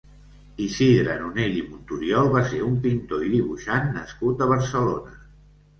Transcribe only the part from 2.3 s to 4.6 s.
va ser un pintor i dibuixant nascut a